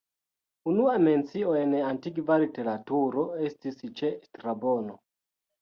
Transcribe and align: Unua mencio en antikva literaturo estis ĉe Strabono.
Unua 0.71 0.93
mencio 1.07 1.51
en 1.59 1.75
antikva 1.89 2.39
literaturo 2.45 3.27
estis 3.51 3.81
ĉe 4.01 4.13
Strabono. 4.25 4.99